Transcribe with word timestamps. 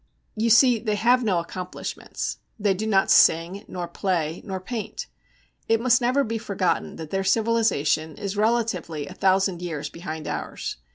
You 0.35 0.49
see, 0.49 0.79
they 0.79 0.95
have 0.95 1.23
no 1.23 1.37
accomplishments. 1.37 2.39
They 2.59 2.73
do 2.73 2.87
not 2.87 3.11
sing, 3.11 3.63
nor 3.67 3.87
play, 3.87 4.41
nor 4.43 4.59
paint. 4.59 5.05
It 5.67 5.79
must 5.79 6.01
never 6.01 6.23
be 6.23 6.39
forgotten 6.39 6.95
that 6.95 7.11
their 7.11 7.23
civilization 7.23 8.15
is 8.17 8.35
relatively 8.35 9.05
a 9.05 9.13
thousand 9.13 9.61
years 9.61 9.89
behind 9.89 10.27
ours. 10.27 10.77